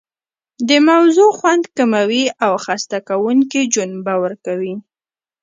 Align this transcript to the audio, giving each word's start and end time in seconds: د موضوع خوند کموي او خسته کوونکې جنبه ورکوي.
د 0.67 0.71
موضوع 0.89 1.29
خوند 1.39 1.63
کموي 1.77 2.23
او 2.45 2.53
خسته 2.63 2.97
کوونکې 3.09 3.61
جنبه 3.73 4.13
ورکوي. 4.23 4.75